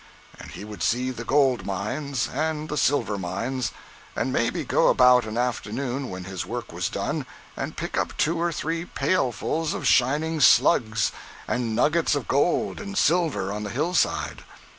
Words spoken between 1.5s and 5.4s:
mines and the silver mines, and maybe go about of an